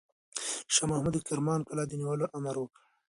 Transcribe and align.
شاه 0.73 0.87
محمود 0.91 1.13
د 1.15 1.19
کرمان 1.27 1.59
قلعه 1.67 1.85
د 1.89 1.93
نیولو 2.01 2.25
امر 2.37 2.55
وکړ. 2.59 2.79